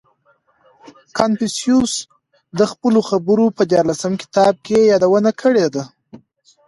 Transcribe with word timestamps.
•کنفوسیوس 1.17 1.93
د 2.59 2.61
خپلو 2.71 2.99
خبرو 3.09 3.45
په 3.57 3.63
دیارلسم 3.71 4.13
کتاب 4.21 4.53
کې 4.65 4.75
یې 4.79 4.89
یادونه 4.91 5.31
کړې 5.41 5.67
ده. 5.73 5.83